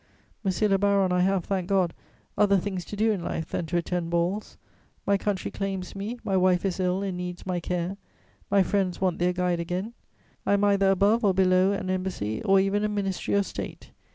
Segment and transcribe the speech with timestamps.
[0.43, 1.93] Monsieur le baron, I have, thank God,
[2.35, 4.57] other things to do in life than to attend balls.
[5.05, 7.97] My country claims me, my wife is ill and needs my care,
[8.49, 9.93] my friends want their guide again.
[10.43, 13.91] I am either above or below an embassy, or even a ministry of State.